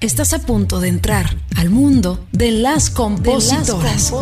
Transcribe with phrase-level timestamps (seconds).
[0.00, 4.12] Estás a punto de entrar al mundo de las compositoras.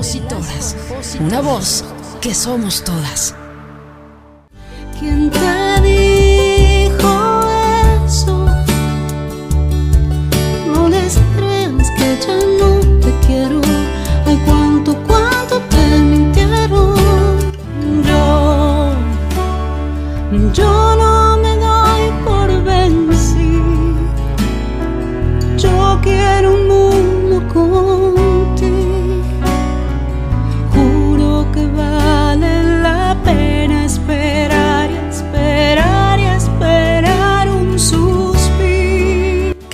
[1.21, 1.85] Una voz
[2.23, 3.35] que somos todas.
[4.99, 7.41] ¿Quién te dijo
[8.07, 8.47] eso?
[10.67, 13.66] No les creas que ya no te quiero.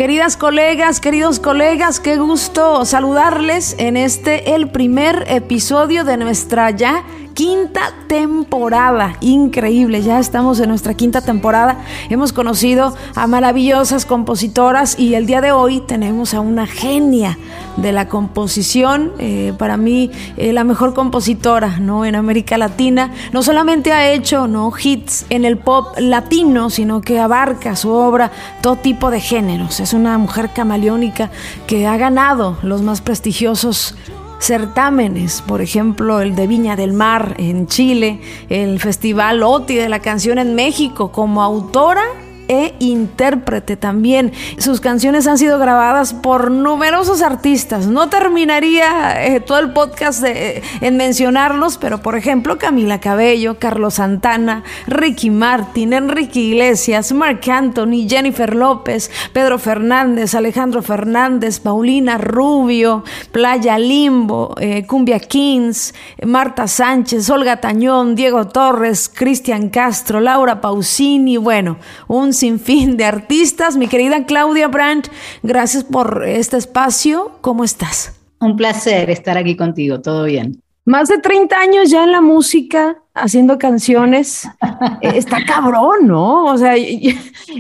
[0.03, 7.05] Queridas colegas, queridos colegas, qué gusto saludarles en este, el primer episodio de nuestra ya
[7.35, 9.17] quinta temporada.
[9.21, 11.79] Increíble, ya estamos en nuestra quinta temporada.
[12.11, 17.39] Hemos conocido a maravillosas compositoras y el día de hoy tenemos a una genia
[17.77, 22.05] de la composición, eh, para mí eh, la mejor compositora ¿no?
[22.05, 23.13] en América Latina.
[23.33, 24.73] No solamente ha hecho ¿no?
[24.83, 29.81] hits en el pop latino, sino que abarca su obra todo tipo de géneros.
[29.81, 31.31] Es una mujer camaleónica
[31.67, 33.97] que ha ganado los más prestigiosos
[34.43, 40.01] certámenes, por ejemplo, el de Viña del Mar en Chile, el Festival OTI de la
[40.01, 42.03] canción en México, como autora
[42.49, 44.33] e intérprete también.
[44.59, 47.87] Sus canciones han sido grabadas por numerosos artistas.
[47.87, 53.95] No terminaría eh, todo el podcast de- en mencionarlos, pero por ejemplo Camila Cabello, Carlos
[53.95, 63.05] Santana, Ricky Martin, Enrique Iglesias, Mark Anthony, Jennifer López, Pedro Fernández, Alejandro Fernández, Paulina Rubio,
[63.31, 65.95] Playa Limbo, eh, Cumbia Kings,
[66.27, 71.77] Marta Sánchez, Olga Tañón, Diego Torres, Cristian Castro, Laura Pausini, bueno,
[72.09, 73.77] un sinfín de artistas.
[73.77, 75.09] Mi querida Claudia Brandt,
[75.43, 77.33] gracias por este espacio.
[77.41, 78.15] ¿Cómo estás?
[78.41, 80.61] Un placer estar aquí contigo, todo bien.
[80.85, 84.49] Más de 30 años ya en la música, haciendo canciones.
[85.01, 86.47] Eh, Está cabrón, ¿no?
[86.47, 86.75] O sea,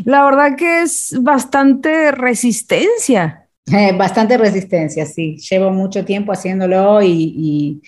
[0.04, 3.48] la verdad que es bastante resistencia.
[3.72, 5.36] Eh, bastante resistencia, sí.
[5.38, 7.82] Llevo mucho tiempo haciéndolo y, y-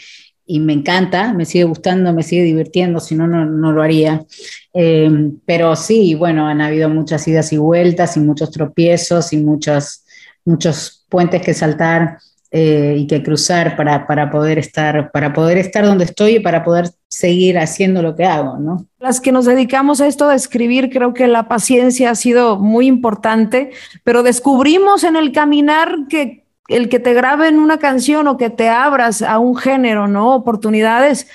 [0.47, 4.25] y me encanta, me sigue gustando, me sigue divirtiendo, si no, no, lo haría.
[4.73, 10.05] Eh, pero sí, bueno, han habido muchas idas y vueltas y muchos tropiezos y muchos,
[10.45, 12.19] muchos puentes que saltar
[12.51, 16.63] eh, y que cruzar para, para, poder estar, para poder estar donde estoy y para
[16.63, 18.87] poder seguir haciendo lo que hago, ¿no?
[19.01, 22.87] Las que nos dedicamos a esto de escribir, creo que la paciencia ha sido muy
[22.87, 23.71] importante,
[24.05, 28.69] pero descubrimos en el caminar que el que te graben una canción o que te
[28.69, 30.35] abras a un género, ¿no?
[30.35, 31.27] Oportunidades,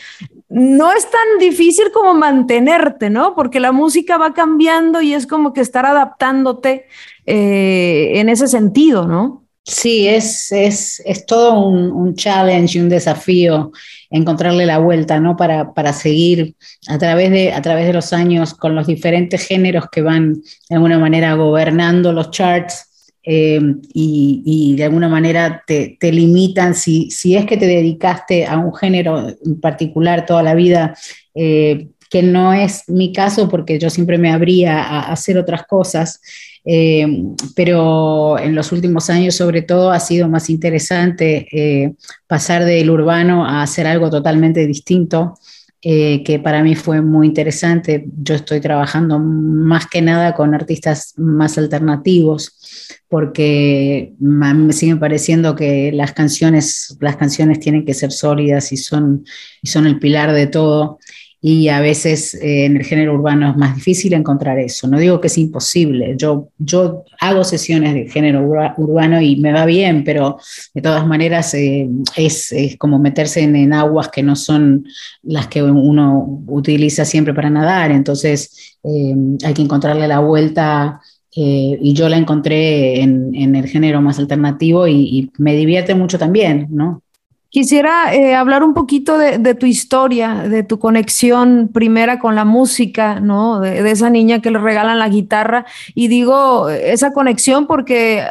[0.50, 3.36] no es tan difícil como mantenerte, ¿no?
[3.36, 6.88] Porque la música va cambiando y es como que estar adaptándote
[7.26, 9.46] eh, en ese sentido, ¿no?
[9.64, 13.72] Sí, es, es, todo un, un, challenge un desafío
[14.10, 15.38] encontrarle la vuelta, ¿no?
[15.38, 16.56] Para, para seguir
[16.88, 20.76] a través, de, a través de los años con los diferentes géneros que van de
[20.76, 22.89] alguna manera gobernando los charts
[23.32, 23.62] eh,
[23.94, 28.74] y, de alguna manera te, te limitan, si, si, es que te dedicaste a un
[28.74, 30.96] género en particular toda la vida,
[31.36, 36.22] eh, que no es mi caso porque yo siempre me abría a hacer otras cosas.
[36.66, 37.08] Eh,
[37.56, 41.94] pero en los últimos años sobre todo ha sido más interesante eh,
[42.28, 45.36] pasar del urbano a hacer algo totalmente distinto,
[45.82, 48.06] eh, que para mí fue muy interesante.
[48.22, 55.92] Yo estoy trabajando más que nada con artistas más alternativos, porque me sigue pareciendo que
[55.94, 59.26] las canciones, las canciones tienen que ser sólidas y son,
[59.62, 61.00] y son el pilar de todo
[61.42, 64.88] y a veces eh, en el género urbano es más difícil encontrar eso.
[64.88, 69.54] No digo que es imposible, yo, yo hago sesiones de género ur urbano y me
[69.54, 70.38] va bien, pero
[70.74, 74.86] de todas maneras eh, es, es, como meterse en, en, aguas que no son
[75.24, 81.02] las que uno utiliza siempre para nadar, entonces eh, hay que encontrarle la vuelta.
[81.42, 86.68] Y yo la encontré en, en, el género más alternativo y me divierte mucho también,
[86.70, 87.02] ¿no?
[87.52, 93.20] Quisiera eh, hablar un poquito de, tu historia, de tu conexión primera con la música,
[93.20, 93.60] ¿no?
[93.60, 95.66] De, esa niña que le regalan la guitarra.
[95.96, 98.28] Y digo esa conexión porque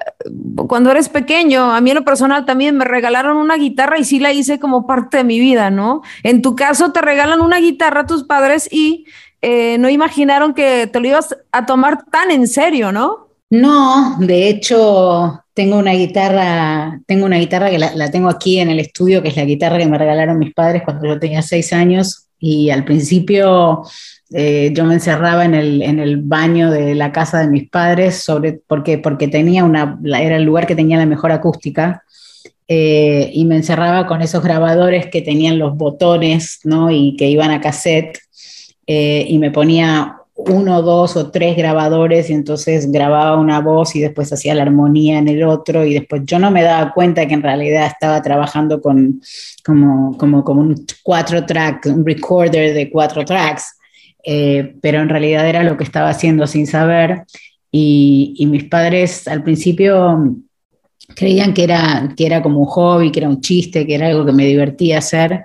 [0.69, 4.21] cuando eres pequeño, a mí en lo personal también me regalaron una guitarra y sí
[4.21, 6.03] la hice como parte de mi vida, ¿no?
[6.23, 9.07] En tu caso te regalan una guitarra tus padres y
[9.43, 13.29] eh, no imaginaron que te lo ibas a tomar tan en serio, ¿no?
[13.51, 18.71] No, de hecho tengo una guitarra, tengo una guitarra que la, la, tengo aquí en
[18.71, 21.73] el estudio, que es la guitarra que me regalaron mis padres cuando yo tenía seis
[21.73, 23.83] años y al principio
[24.33, 28.23] eh, yo me encerraba en el, en el, baño de la casa de mis padres
[28.23, 32.05] sobre, porque, porque tenía una, era el lugar que tenía la mejor acústica.
[32.69, 36.93] Eh, y me encerraba con esos grabadores que tenían los botones ¿no?
[36.93, 38.17] y que iban a cassette
[38.87, 44.01] eh, y me ponía uno, dos o tres grabadores y entonces grababa una voz y
[44.01, 47.35] después hacía la armonía en el otro y después yo no me daba cuenta que
[47.35, 49.21] en realidad estaba trabajando con
[49.65, 53.79] como, como, como un cuatro track, un recorder de cuatro tracks
[54.31, 57.23] eh, pero en realidad era lo que estaba haciendo sin saber.
[57.71, 60.37] Y, mis padres al principio
[61.15, 64.27] creían que era, que era como un hobby, que era un chiste, que era algo
[64.27, 65.45] que me divertía hacer.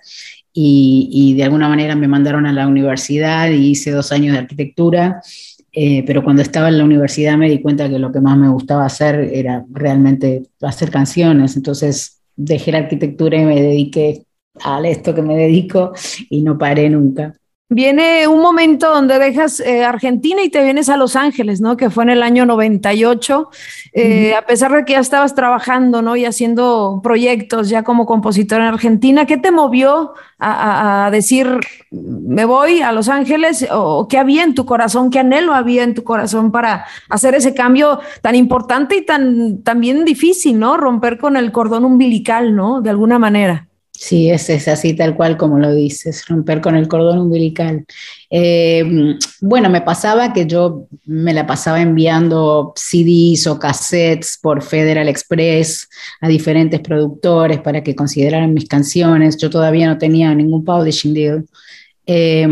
[0.56, 5.22] Y, de alguna manera me mandaron a la universidad y hice dos años de arquitectura.
[5.72, 8.50] Eh, pero cuando estaba en la universidad me di cuenta que lo que más me
[8.50, 11.56] gustaba hacer era realmente hacer canciones.
[11.56, 14.26] Entonces dejé la arquitectura y me dediqué
[14.64, 15.94] a esto que me dedico
[16.30, 17.34] y no paré nunca
[17.74, 21.78] viene un momento donde dejas eh, Argentina y te vienes a Los Ángeles, ¿no?
[21.78, 23.50] Que fue en el año 98,
[23.94, 26.16] eh, a pesar de que ya estabas trabajando, ¿no?
[26.16, 31.60] Y haciendo proyectos ya como compositor en Argentina, ¿qué te movió a, decir,
[31.92, 33.68] me voy a Los Ángeles?
[33.72, 37.54] ¿O qué había en tu corazón, qué anhelo había en tu corazón para hacer ese
[37.54, 40.78] cambio tan importante y tan también difícil, ¿no?
[40.78, 42.82] Romper con el cordón umbilical, ¿no?
[42.82, 43.68] De alguna manera.
[44.06, 47.86] Sí, es, es, así tal cual como lo dices, romper con el cordón umbilical.
[48.30, 48.84] Eh,
[49.40, 55.88] bueno, me pasaba que yo me la pasaba enviando CDs o cassettes por Federal Express
[56.20, 59.38] a diferentes productores para que consideraran mis canciones.
[59.38, 61.46] Yo todavía no tenía ningún publishing deal.
[62.06, 62.46] Eh,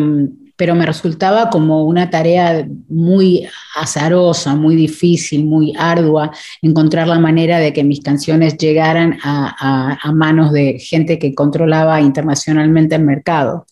[0.61, 6.29] pero me resultaba como una tarea muy azarosa, muy difícil, muy ardua,
[6.61, 12.93] encontrar la manera de que mis canciones llegaran a, manos de gente que controlaba internacionalmente
[12.93, 13.65] el mercado.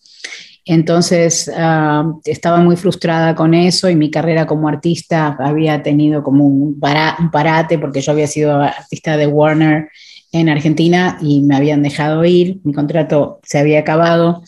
[0.65, 6.47] Entonces ah, estaba muy frustrada con eso y mi carrera como artista había tenido como
[6.47, 9.89] un, un, parate porque yo había sido artista de Warner
[10.31, 14.41] en Argentina y me habían dejado ir, mi contrato se había acabado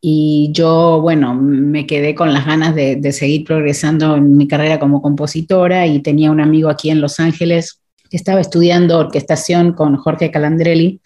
[0.00, 5.02] y yo, bueno, me quedé con las ganas de, seguir progresando en mi carrera como
[5.02, 10.30] compositora y tenía un amigo aquí en Los Ángeles que estaba estudiando orquestación con Jorge
[10.30, 11.00] Calandrelli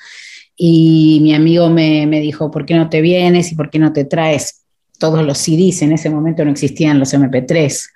[0.57, 3.93] y mi amigo me, me dijo, ¿por qué no te vienes y por qué no
[3.93, 4.65] te traes
[4.99, 5.83] todos los CDs?
[5.83, 7.87] En ese momento no existían los MP3.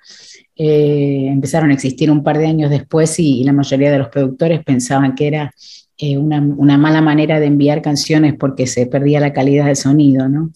[0.57, 4.63] Eh, empezaron a existir un par de años después y, la mayoría de los productores
[4.63, 5.53] pensaban que era
[5.97, 10.51] eh, una, mala manera de enviar canciones porque se perdía la calidad del sonido, ¿no?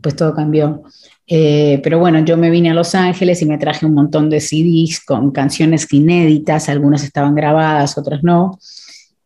[0.00, 0.82] Pues todo cambió.
[1.26, 4.40] Eh, pero bueno, yo me vine a Los Ángeles y me traje un montón de
[4.40, 8.58] CDs con canciones inéditas, algunas estaban grabadas, otras no.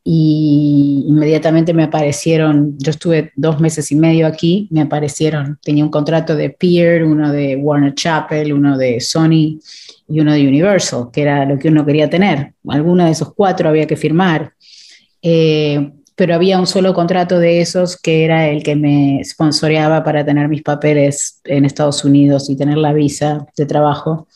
[0.05, 5.93] Y inmediatamente me aparecieron, yo estuve dos meses y medio aquí, me aparecieron, tenía un
[5.93, 9.61] contrato de Peer, uno de Warner Chappell, uno de Sony
[10.09, 12.53] y uno de Universal, que era lo que uno quería tener.
[12.67, 14.53] Alguno de esos cuatro había que firmar.
[15.23, 20.25] Eh, pero había un solo contrato de esos que era el que me sponsoreaba para
[20.25, 24.29] tener mis papeles en Estados Unidos y tener la visa de trabajo.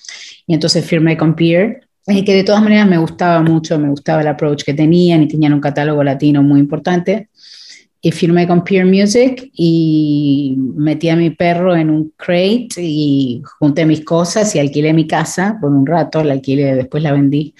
[0.46, 4.20] Y entonces firmé con Peer, y que de todas maneras me gustaba mucho, me gustaba
[4.20, 7.28] el approach que tenían y tenían un catálogo latino muy importante.
[8.00, 13.84] Y firmé con Peer Music y metí a mi perro en un crate y junté
[13.84, 17.54] mis cosas y alquilé mi casa por un rato, la alquilé, después la vendí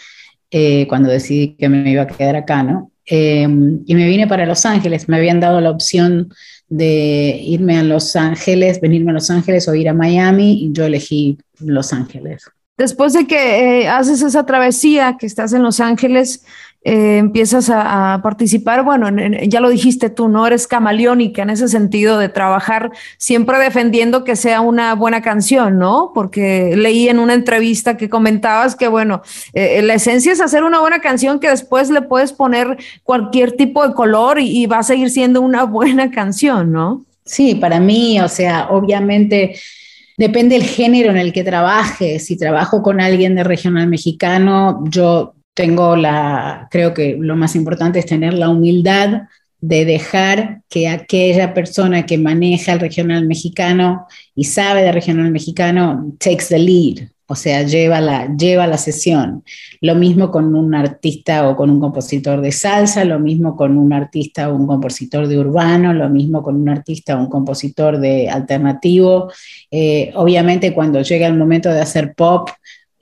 [0.50, 2.92] eh, cuando decidí que me iba a quedar acá, ¿no?
[3.06, 5.08] Em, y me vine para Los Ángeles.
[5.08, 6.32] Me habían dado la opción
[6.68, 10.84] de irme a Los Ángeles, venirme a Los Ángeles o ir a Miami y yo
[10.84, 12.44] elegí Los Ángeles.
[12.76, 16.44] Después de que eh, haces esa travesía, que estás en Los Ángeles,
[16.88, 19.08] eh, empiezas a, participar, bueno,
[19.48, 24.36] ya lo dijiste tú, no eres camaleónica en ese sentido de trabajar siempre defendiendo que
[24.36, 26.12] sea una buena canción, ¿no?
[26.14, 30.78] Porque leí en una entrevista que comentabas que, bueno, eh, la esencia es hacer una
[30.78, 34.84] buena canción que después le puedes poner cualquier tipo de color y, y va a
[34.84, 37.04] seguir siendo una buena canción, ¿no?
[37.24, 39.56] Sí, para mí, o sea, obviamente...
[40.18, 42.24] Depende del género en el que trabajes.
[42.24, 47.98] Si trabajo con alguien de regional mexicano, yo tengo la, creo que lo más importante
[47.98, 49.22] es tener la humildad
[49.58, 56.12] de dejar que aquella persona que maneja el regional mexicano y sabe de regional mexicano
[56.18, 59.44] takes the lead, o sea, lleva la, lleva la sesión.
[59.80, 63.94] Lo mismo con un artista o con un compositor de salsa, lo mismo con un
[63.94, 68.28] artista o un compositor de urbano, lo mismo con un artista o un compositor de
[68.28, 69.32] alternativo.
[69.70, 72.50] Eh, obviamente cuando llega el momento de hacer pop,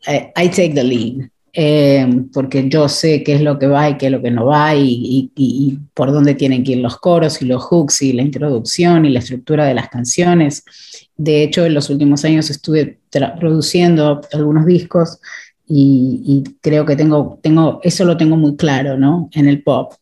[0.07, 1.34] eh, I take the lead.
[1.57, 4.47] Eh, porque yo sé qué es lo que va y qué es lo que no
[4.47, 8.23] va y, y, por dónde tienen que ir los coros y los hooks y la
[8.23, 10.65] introducción y la estructura de las canciones.
[11.17, 12.99] De hecho, en los últimos años estuve
[13.39, 15.21] produciendo algunos discos
[15.67, 19.31] y, creo que tengo, tengo, eso lo tengo muy claro, ¿no?
[19.33, 19.95] En el pop.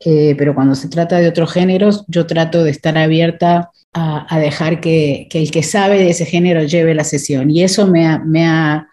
[0.00, 4.80] Eh, pero cuando se trata de otros géneros, yo trato de estar abierta a, dejar
[4.80, 7.50] que, que, el que sabe de ese género lleve la sesión.
[7.50, 8.88] Y eso me ha, me ha,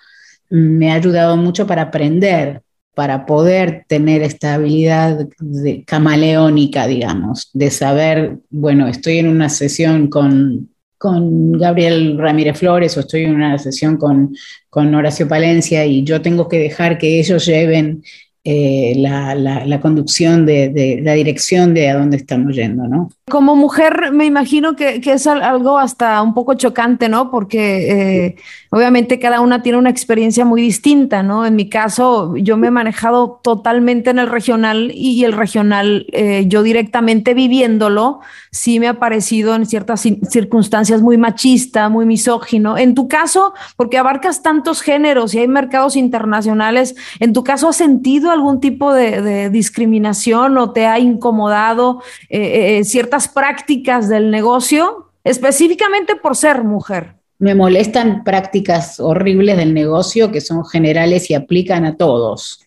[0.54, 2.62] me ha ayudado mucho para aprender,
[2.94, 10.10] para poder tener esta habilidad de, camaleónica, digamos, de saber, bueno, estoy en una sesión
[10.10, 10.70] con,
[11.00, 14.36] con Gabriel Ramírez Flores o estoy en una sesión con,
[14.70, 18.04] con Horacio Palencia y yo tengo que dejar que ellos lleven
[18.44, 23.10] eh, la, la, conducción de, de, la dirección de a dónde estamos yendo, ¿no?
[23.30, 27.32] Como mujer me imagino que, es algo hasta un poco chocante, ¿no?
[27.32, 28.36] Porque eh,
[28.70, 31.46] obviamente cada una tiene una experiencia muy distinta, ¿no?
[31.46, 36.44] En mi caso, yo me he manejado totalmente en el regional y el regional, eh,
[36.48, 38.20] yo directamente viviéndolo,
[38.52, 42.78] sí me ha parecido en ciertas circunstancias muy machista, muy misógino.
[42.78, 47.78] En tu caso, porque abarcas tantos géneros y hay mercados internacionales, ¿en tu caso has
[47.78, 52.84] sentido algún tipo de, discriminación o te ha incomodado eh, eh,
[53.28, 57.16] prácticas del negocio, específicamente por ser mujer?
[57.40, 62.60] Me molestan prácticas horribles del negocio que son generales y aplican a todos.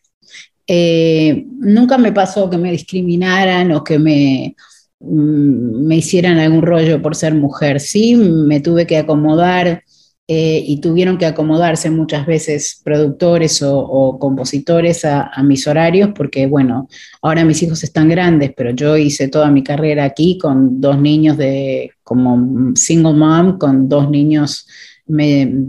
[0.67, 4.57] Eh, nunca me pasó que me discriminaran o que me,
[5.01, 7.81] mm, me hicieran algún rollo por ser mujer.
[7.81, 9.83] Sí, me tuve que acomodar
[10.29, 16.89] eh, y tuvieron que acomodarse muchas veces productores o, compositores a, mis horarios, porque bueno,
[17.23, 21.37] ahora mis hijos están grandes, pero yo hice toda mi carrera aquí con dos niños
[21.37, 24.67] de, como single mom, con dos niños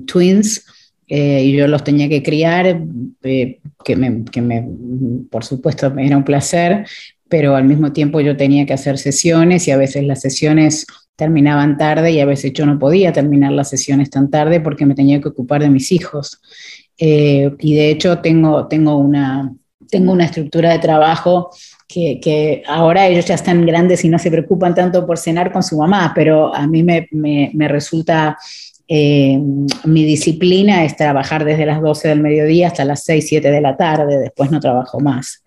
[0.08, 0.66] twins,
[1.08, 2.82] eh, y yo los tenía que criar,
[3.24, 4.68] eh, que, me, que me,
[5.30, 6.88] por supuesto, era un placer,
[7.30, 10.88] pero al mismo tiempo yo tenía que hacer sesiones y a veces las sesiones
[11.18, 14.94] terminaban tarde y a veces yo no podía terminar las sesiones tan tarde porque me
[14.94, 16.40] tenía que ocupar de mis hijos.
[16.98, 19.52] Eh, y de hecho tengo, tengo, una,
[19.90, 21.50] tengo una estructura de trabajo
[21.88, 25.64] que, que, ahora ellos ya están grandes y no se preocupan tanto por cenar con
[25.64, 28.38] su mamá, pero a mí me, me, me resulta...
[28.90, 29.38] Eh,
[29.84, 33.76] mi disciplina es trabajar desde las 12 del mediodía hasta las 6, 7 de la
[33.76, 35.44] tarde, después no trabajo más,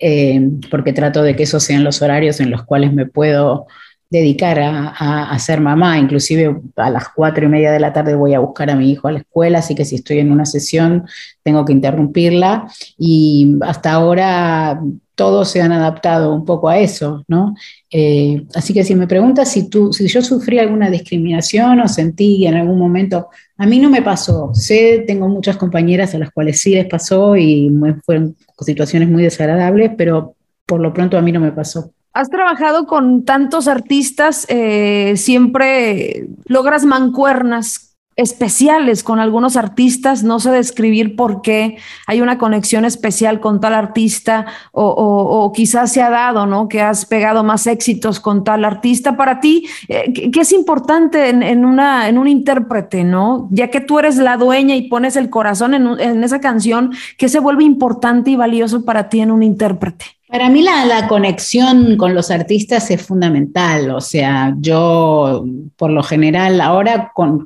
[0.00, 0.40] eh,
[0.72, 3.68] porque trato de que esos sean los horarios en los cuales me puedo
[4.10, 8.40] dedicar a, ser mamá, inclusive a las cuatro y media de la tarde voy a
[8.40, 11.06] buscar a mi hijo a la escuela, así que si estoy en una sesión
[11.44, 14.80] tengo que interrumpirla y hasta ahora
[15.14, 17.54] todos se han adaptado un poco a eso, ¿no?
[17.90, 22.46] Eh, así que si me preguntas si, tú, si yo sufrí alguna discriminación o sentí
[22.46, 26.60] en algún momento, a mí no me pasó, sé, tengo muchas compañeras a las cuales
[26.60, 27.70] sí les pasó y
[28.04, 30.34] fueron situaciones muy desagradables, pero
[30.66, 31.92] por lo pronto a mí no me pasó.
[32.12, 40.50] Has trabajado con tantos artistas, eh, siempre logras mancuernas especiales con algunos artistas, no sé
[40.50, 46.46] describir por qué hay una conexión especial con tal artista o, quizás se ha dado,
[46.46, 46.68] ¿no?
[46.68, 49.16] Que has pegado más éxitos con tal artista.
[49.16, 53.48] Para ti, eh, ¿qué, es importante en un intérprete, ¿no?
[53.52, 57.28] Ya que tú eres la dueña y pones el corazón en, en esa canción, ¿qué
[57.28, 60.19] se vuelve importante y valioso para ti en un intérprete?
[60.30, 65.44] Para mí la, conexión con los artistas es fundamental, o sea, yo
[65.76, 67.44] por lo general ahora con,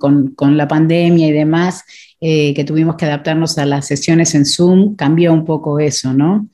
[0.56, 1.84] la pandemia y demás,
[2.20, 6.46] eh, que tuvimos que adaptarnos a las sesiones en Zoom, cambió un poco eso, ¿no?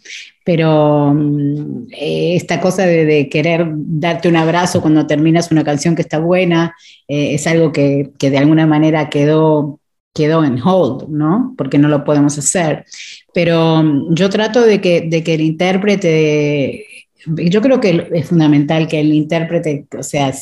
[0.45, 6.03] Pero mm, eh, esta cosa de, querer darte un abrazo cuando terminas una canción que
[6.03, 6.77] está buena,
[7.09, 9.81] eh, es algo que, que de alguna manera quedó
[10.13, 11.55] quedó en hold, ¿no?
[11.57, 12.85] Porque no lo podemos hacer.
[13.33, 16.87] Pero mm, yo trato de que, el intérprete,
[17.27, 20.33] yo creo que es fundamental que el intérprete, o sea,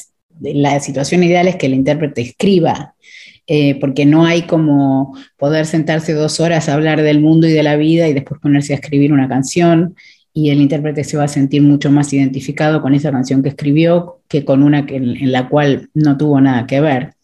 [0.41, 2.95] la situación ideal es que el intérprete escriba,
[3.47, 7.63] eh, porque no hay como poder sentarse dos horas a hablar del mundo y de
[7.63, 9.95] la vida y después ponerse a escribir una canción
[10.35, 14.21] y el intérprete se va a sentir mucho más identificado con esa canción que escribió
[14.29, 17.15] que con una que, en la cual no tuvo nada que ver.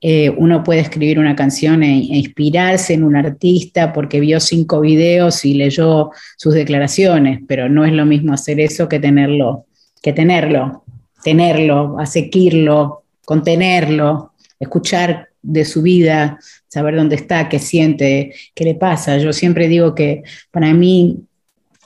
[0.00, 4.80] Eh, uno puede escribir una canción e, e, inspirarse en un artista porque vio cinco
[4.80, 9.66] videos y leyó sus declaraciones, pero no es lo mismo hacer eso que tenerlo,
[10.02, 10.84] que tenerlo,
[11.24, 16.38] tenerlo, asequirlo, contenerlo, escuchar de su vida,
[16.68, 19.16] saber dónde está, qué siente, qué le pasa.
[19.18, 21.20] Yo siempre digo que para mí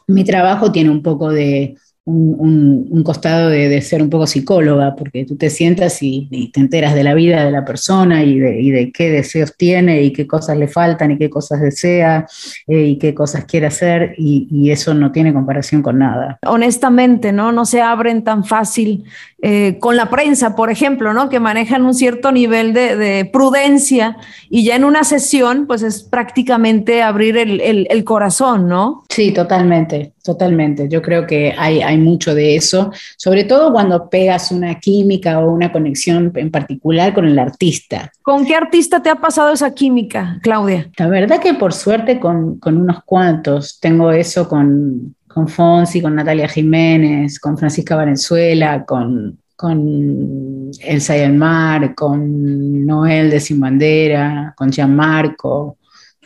[0.06, 1.76] mi trabajo tiene un poco de
[2.10, 7.04] un, costado de, ser un poco psicóloga, porque tú te sientas y, te enteras de
[7.04, 11.12] la vida de la persona y de, qué deseos tiene y qué cosas le faltan
[11.12, 12.26] y qué cosas desea
[12.66, 16.38] eh, y qué cosas quiere hacer y, eso no tiene comparación con nada.
[16.46, 17.50] Honestamente, ¿no?
[17.50, 19.04] No se abren tan fácil
[19.42, 21.30] eh, con la prensa, por ejemplo, ¿no?
[21.30, 24.16] Que manejan un cierto nivel de, prudencia
[24.48, 29.04] y ya en una sesión, pues es prácticamente abrir el, corazón, ¿no?
[29.08, 30.88] Sí, totalmente, totalmente.
[30.88, 35.50] Yo creo que hay, hay mucho de eso, sobre todo cuando pegas una química o
[35.50, 38.12] una conexión en particular con el artista.
[38.22, 40.90] ¿Con qué artista te ha pasado esa química, Claudia?
[40.96, 43.78] La verdad que por suerte con, con unos cuantos.
[43.80, 51.20] Tengo eso con, con Fonsi, con Natalia Jiménez, con Francisca Valenzuela, con, con Elsa y
[51.20, 55.78] el Mar, con Noel de Sin Bandera, con Gianmarco.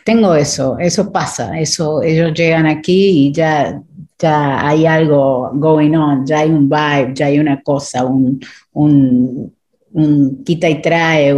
[0.03, 3.79] Tengo eso, eso pasa, eso, ellos llegan aquí y ya,
[4.17, 8.39] ya hay algo going on, ya hay un vibe, ya hay una cosa, un,
[8.73, 9.53] un,
[10.43, 11.33] quita y trae,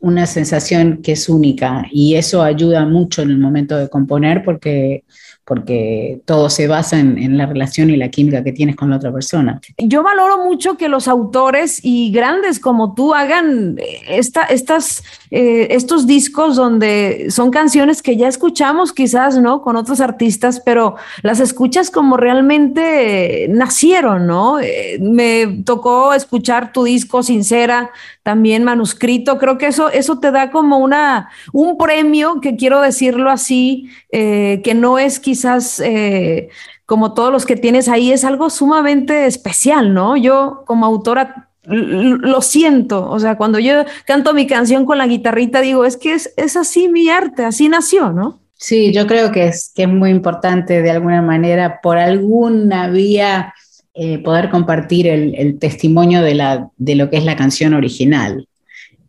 [0.00, 5.04] una sensación que es única y eso ayuda mucho en el momento de componer porque
[5.48, 9.10] porque todo se basa en, la relación y la química que tienes con la otra
[9.10, 9.62] persona.
[9.78, 13.76] Yo valoro mucho que los autores y grandes como tú hagan
[14.06, 19.62] esta, estas, eh, estos discos donde son canciones que ya escuchamos quizás, ¿no?
[19.62, 24.60] Con otros artistas, pero las escuchas como realmente nacieron, ¿no?
[24.60, 27.90] Eh, me tocó escuchar tu disco Sincera,
[28.28, 29.38] también manuscrito.
[29.38, 34.60] Creo que eso, eso te da como una, un premio, que quiero decirlo así, eh,
[34.62, 36.50] que no es quizás eh,
[36.84, 40.14] como todos los que tienes ahí, es algo sumamente especial, ¿no?
[40.18, 45.62] Yo como autora lo siento, o sea, cuando yo canto mi canción con la guitarrita,
[45.62, 48.40] digo, es que es, es así mi arte, así nació, ¿no?
[48.58, 53.54] Sí, yo creo que es, que es muy importante de alguna manera, por alguna vía,
[54.00, 58.46] eh, poder compartir el, testimonio de, lo que es la canción original.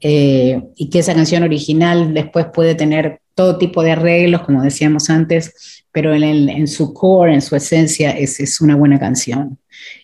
[0.02, 5.12] Eh, y que esa canción original después puede tener todo tipo de arreglos, como decíamos
[5.12, 9.60] antes, pero en, su core, en su esencia, es, una buena canción.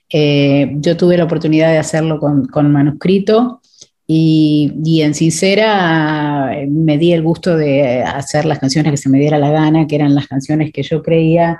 [0.08, 3.62] Eh, yo tuve la oportunidad de hacerlo con, con manuscrito
[4.08, 9.39] y, en Sincera me di el gusto de hacer las canciones que se me diera
[9.39, 11.60] la gana, que eran las canciones que yo creía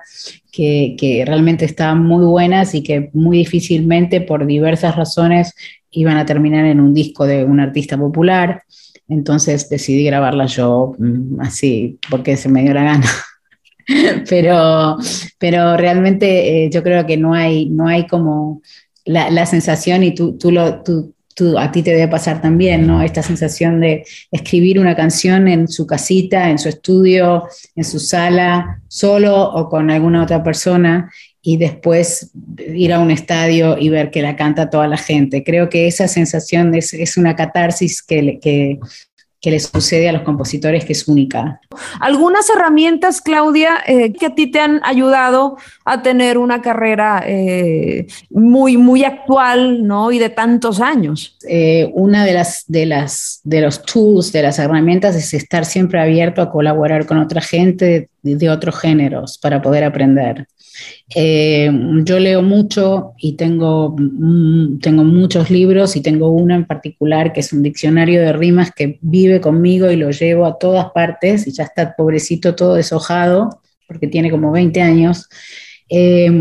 [0.56, 5.54] que, que, realmente estaban muy buenas y que muy difícilmente por diversas razones
[5.92, 8.64] iban a terminar en un disco de un artista popular.
[9.08, 13.06] Entonces decidí grabarlas yo mm, así, porque se me dio la gana.
[14.30, 14.98] pero,
[15.38, 18.62] pero realmente eh, yo creo que no hay, no hay como
[19.04, 21.15] la, la sensación, y tú, tú, lo, tú,
[21.58, 23.02] a ti te debe pasar también, ¿no?
[23.02, 27.44] Esta sensación de escribir una canción en su casita, en su estudio,
[27.76, 33.78] en su sala, solo o con alguna otra persona y después ir a un estadio
[33.78, 35.44] y ver que la canta toda la gente.
[35.44, 38.80] Creo que esa sensación es, es una catarsis que, que,
[39.46, 41.62] que le sucede a los compositores que es única.
[42.00, 48.08] Algunas herramientas, Claudia, eh, que a ti te han ayudado a tener una carrera eh,
[48.32, 50.12] muy, muy actual, ¿no?
[50.12, 51.38] Y de tantos años.
[51.48, 56.02] Eh, una de las, de las, de los tools, de las herramientas es estar siempre
[56.02, 60.48] abierto a colaborar con otra gente de otros géneros para poder aprender.
[61.16, 61.72] Eh,
[62.04, 67.40] yo leo mucho y tengo, mm, tengo muchos libros y tengo uno en particular que
[67.42, 71.52] es un diccionario de rimas que vive conmigo y lo llevo a todas partes y
[71.52, 75.30] ya está pobrecito todo deshojado porque tiene como 20 años.
[75.90, 76.32] Eh,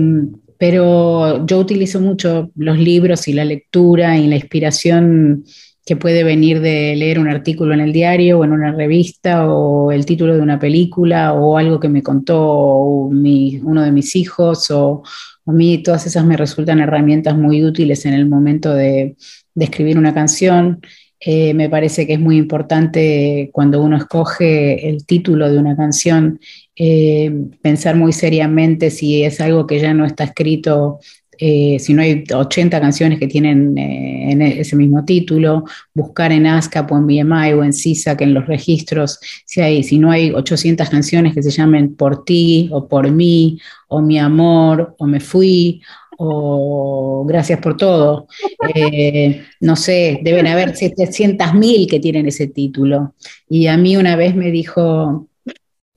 [0.59, 5.45] pero yo utilizo mucho los libros y la lectura y la inspiración
[5.85, 9.93] que puede venir de leer un artículo en el diario o en una revista o
[9.93, 15.03] el título de una película o algo que me contó uno de mis hijos o
[15.47, 19.17] a mí todas esas me resultan herramientas muy útiles en el momento de,
[19.57, 20.81] escribir una canción.
[21.21, 26.41] Eh, me parece que es muy importante cuando uno escoge el título de una canción
[26.77, 30.99] eh, pensar muy seriamente si es algo que ya no está escrito
[31.39, 36.47] eh, si no hay 80 canciones que tienen eh, en ese mismo título, buscar en
[36.47, 40.11] ASCAP o en BMI o en CISA que en los registros, si, hay, si no
[40.11, 45.07] hay 800 canciones que se llamen Por ti o Por mí o Mi amor o
[45.07, 45.83] Me fui
[46.17, 48.29] o Gracias por todo.
[48.75, 53.15] Eh, no sé, deben haber 700.000 que tienen ese título.
[53.49, 55.29] Y a mí una vez me dijo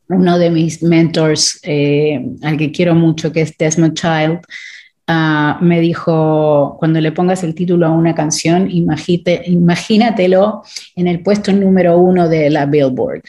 [0.10, 4.40] uno de mis mentors, al que quiero mucho, que es Desmond Child,
[5.10, 10.64] Ah, me dijo, cuando le pongas el título a una canción, imagínatelo
[10.96, 13.24] en el puesto número uno de la Billboard.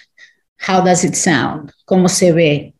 [0.67, 1.71] How does it sound?
[1.85, 2.75] ¿Cómo se ve?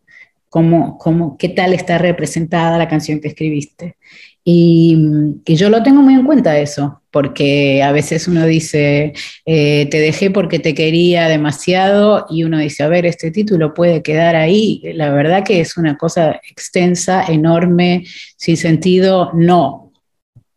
[0.49, 3.95] ¿Cómo, cómo, ¿Qué tal está representada la canción que escribiste?
[4.43, 4.97] Y,
[5.45, 9.13] yo lo tengo muy en cuenta eso, porque a veces uno dice,
[9.45, 14.01] eh, te dejé porque te quería demasiado, y uno dice, a ver, este título puede
[14.01, 14.81] quedar ahí.
[14.95, 18.05] La verdad que es una cosa extensa, enorme,
[18.37, 19.91] sin sentido, no.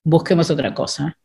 [0.04, 1.16] busquemos otra cosa.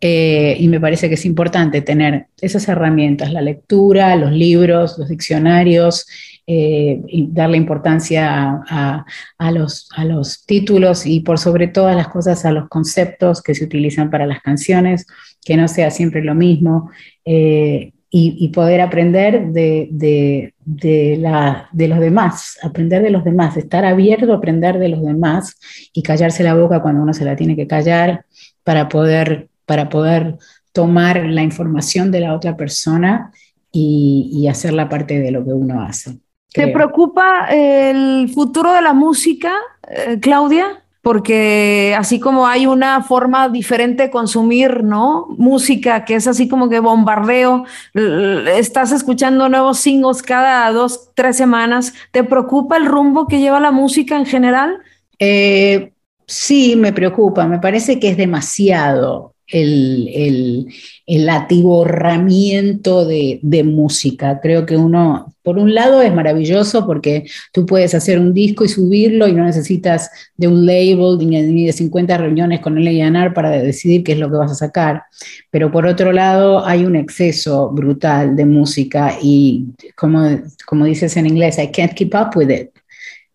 [0.00, 5.08] Eh, y me parece que es importante tener esas herramientas, la lectura, los libros, los
[5.08, 6.06] diccionarios,
[6.52, 9.04] eh, darle importancia a,
[9.52, 14.26] los, títulos y por sobre todas las cosas a los conceptos que se utilizan para
[14.26, 15.06] las canciones,
[15.44, 16.90] que no sea siempre lo mismo.
[17.24, 24.80] Eh, y, poder aprender de, los demás, aprender de los demás, estar abierto a aprender
[24.80, 25.56] de los demás
[25.92, 28.24] y callarse la boca cuando uno se la tiene que callar
[28.64, 30.36] para poder, para poder
[30.72, 33.30] tomar la información de la otra persona
[33.70, 36.18] y, y hacerla parte de lo que uno hace.
[36.52, 39.52] ¿Te preocupa el futuro de la música,
[39.88, 40.82] eh, Claudia?
[41.02, 45.28] Porque así como hay una forma diferente de consumir, ¿no?
[45.38, 51.94] Música que es así como que bombardeo, estás escuchando nuevos singles cada dos, tres semanas.
[52.10, 54.80] ¿Te preocupa el rumbo que lleva la música en general?
[55.18, 55.92] Eh,
[56.26, 57.46] sí, me preocupa.
[57.46, 60.66] Me parece que es demasiado el,
[61.06, 64.40] el, atiborramiento de, música.
[64.40, 68.68] Creo que uno, por un lado, es maravilloso porque tú puedes hacer un disco y
[68.68, 73.50] subirlo y no necesitas de un label ni de 50 reuniones con el A&R para
[73.50, 75.02] decidir qué es lo que vas a sacar.
[75.50, 81.26] Pero por otro lado, hay un exceso brutal de música y, como, como dices en
[81.26, 82.79] inglés, I can't keep up with it.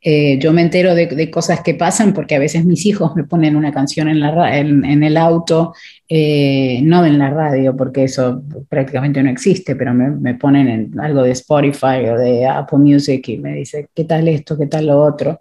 [0.07, 3.55] Eh, yo me entero de, cosas que pasan porque a veces mis hijos me ponen
[3.55, 5.73] una canción en, la, en, el auto,
[6.07, 11.23] eh, no en la radio, porque eso prácticamente no existe, pero me, ponen en algo
[11.23, 14.55] de Spotify o de Apple Music y me dice, ¿qué tal esto?
[14.55, 15.39] ¿Qué tal lo otro?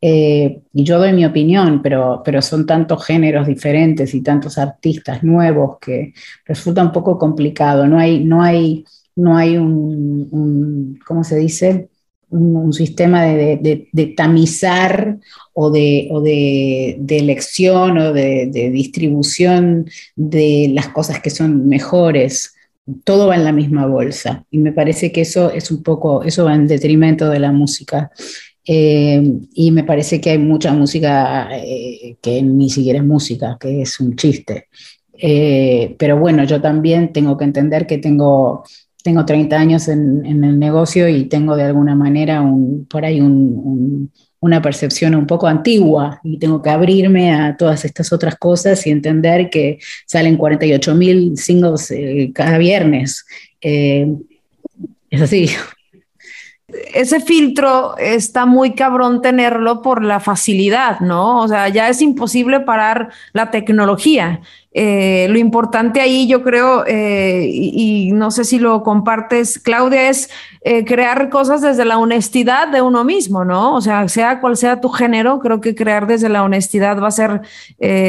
[0.00, 5.22] Eh, y yo doy mi opinión, pero, pero son tantos géneros diferentes y tantos artistas
[5.24, 6.14] nuevos que
[6.46, 7.86] resulta un poco complicado.
[7.86, 8.82] No hay, no hay,
[9.14, 11.90] no hay un ¿cómo se dice?
[12.30, 15.18] Un, sistema de, tamizar
[15.52, 22.54] o, de, de, elección o de, distribución de las cosas que son mejores.
[23.04, 26.44] Todo va en la misma bolsa y me parece que eso es un poco, eso
[26.44, 28.10] va en detrimento de la música.
[28.68, 29.22] Eh,
[29.54, 34.00] y me parece que hay mucha música eh, que ni siquiera es música, que es
[34.00, 34.68] un chiste.
[35.18, 38.64] Eh, pero bueno, yo también tengo que entender que tengo
[39.06, 44.60] tengo 30 años en, el negocio y tengo de alguna manera un, por ahí una
[44.60, 49.48] percepción un poco antigua y tengo que abrirme a todas estas otras cosas y entender
[49.48, 53.24] que salen 48 mil singles eh, cada viernes.
[53.60, 54.12] Eh,
[55.08, 55.50] es así.
[56.92, 61.42] Ese filtro está muy cabrón tenerlo por la facilidad, ¿no?
[61.42, 64.40] O sea, ya es imposible parar la tecnología.
[64.78, 70.28] Eh, lo importante ahí, yo creo, eh, y, no sé si lo compartes, Claudia, es
[70.60, 73.74] eh, crear cosas desde la honestidad de uno mismo, ¿no?
[73.74, 77.10] O sea, sea cual sea tu género, creo que crear desde la honestidad va a
[77.10, 77.40] ser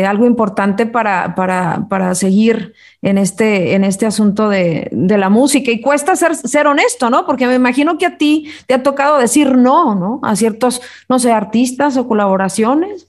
[0.06, 5.72] algo importante para, para, para, seguir en este, en este asunto de, de, la música.
[5.72, 7.26] Y cuesta ser, ser honesto, ¿no?
[7.26, 10.20] Porque me imagino que a ti te ha tocado decir no, ¿no?
[10.22, 13.08] A ciertos, no sé, artistas o colaboraciones.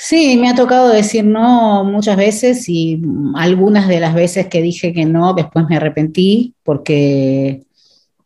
[0.00, 3.02] Sí, me ha tocado decir no muchas veces y
[3.34, 7.62] algunas de las veces que dije que no, después me arrepentí porque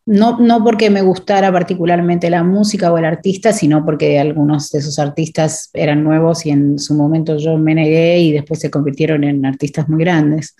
[0.04, 4.80] no, no porque me gustara particularmente la música o el artista, sino porque algunos de
[4.80, 9.24] esos artistas eran nuevos y en su momento yo me negué y después se convirtieron
[9.24, 10.54] en artistas muy grandes.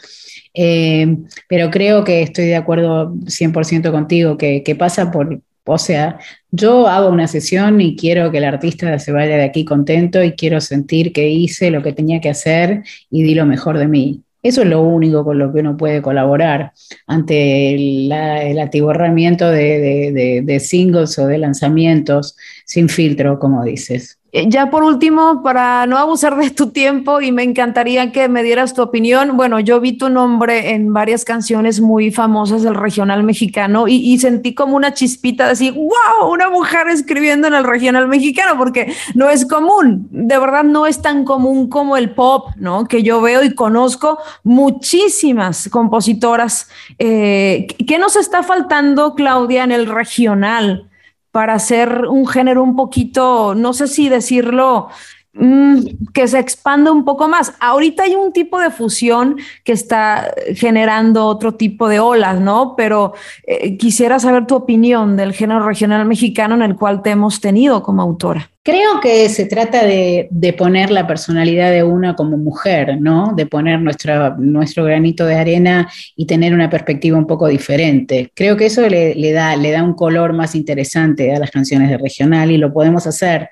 [0.55, 6.19] Eh, pero creo que estoy de acuerdo 100% contigo, que, que pasa por, o sea,
[6.51, 10.33] yo hago una sesión y quiero que el artista se vaya de aquí contento y
[10.33, 14.23] quiero sentir que hice lo que tenía que hacer y di lo mejor de mí.
[14.43, 16.73] Eso es lo único con lo que uno puede colaborar
[17.07, 24.19] ante el, atiborramiento de, singles o de lanzamientos sin filtro, como dices.
[24.35, 28.43] Eh, ya por último, para no abusar de tu tiempo y me encantaría que me
[28.43, 33.25] dieras tu opinión, bueno, yo vi tu nombre en varias canciones muy famosas del regional
[33.25, 38.09] mexicano y, sentí como una chispita de decir, wow, una mujer escribiendo en el regional
[38.09, 42.87] mexicano, porque no es común, de verdad no es tan común como el pop, ¿no?
[42.87, 46.69] Que yo veo y conozco muchísimas compositoras.
[46.99, 50.89] Eh, ¿Qué nos está faltando, Claudia, en el regional?
[51.33, 54.89] Para hacer un género un poquito, no sé si decirlo,
[55.33, 55.79] mm,
[56.13, 57.55] que se expanda un poco más.
[57.59, 62.75] Ahorita hay un tipo de fusión que está generando otro tipo de olas, ¿no?
[62.77, 63.15] Pero
[63.47, 67.83] eh, quisiera saber tu opinión del género regional mexicano en el cual te hemos tenido
[67.83, 68.51] como autora.
[68.65, 73.33] Creo que se trata de, poner la personalidad de una como mujer, ¿no?
[73.35, 78.31] De poner nuestra, nuestro granito de arena y tener una perspectiva un poco diferente.
[78.35, 81.99] Creo que eso le, da, le da un color más interesante a las canciones de
[81.99, 83.49] regional y lo podemos hacer.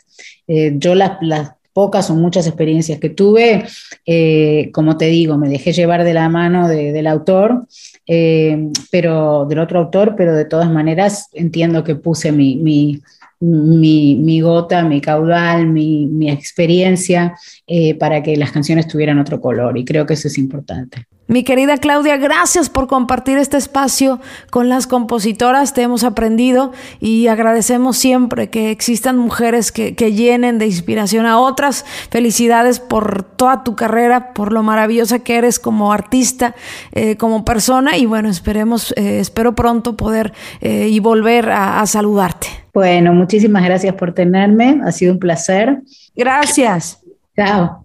[0.46, 1.18] Eh, yo las,
[1.72, 3.64] pocas o muchas experiencias que tuve,
[4.04, 7.66] eh, como te digo, me dejé llevar de la mano del autor,
[8.06, 13.00] eh, pero del otro autor, pero de todas maneras entiendo que puse mi,
[13.40, 17.34] gota, mi caudal, mi, experiencia
[17.66, 21.06] eh, para que las canciones tuvieran otro color y creo que eso es importante.
[21.30, 24.18] Mi querida Claudia, gracias por compartir este espacio
[24.50, 25.74] con las compositoras.
[25.74, 31.84] Te hemos aprendido y agradecemos siempre que existan mujeres que, llenen de inspiración a otras.
[32.10, 36.56] Felicidades por toda tu carrera, por lo maravillosa que eres como artista,
[36.90, 37.96] eh, como persona.
[37.96, 42.48] Y bueno, esperemos, eh, espero pronto poder eh, y volver a saludarte.
[42.74, 44.80] Bueno, muchísimas gracias por tenerme.
[44.84, 45.78] Ha sido un placer.
[46.16, 46.98] Gracias.
[47.36, 47.84] Chao.